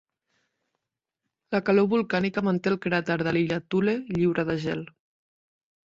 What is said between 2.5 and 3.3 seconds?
el cràter